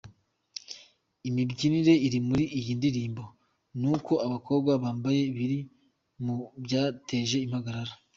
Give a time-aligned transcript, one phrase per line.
[1.29, 3.23] Imibyinire iri muri iyi ndirimbo
[3.79, 5.59] nuko abakobwa bambaye biri
[6.23, 7.93] mu byateje impagarara.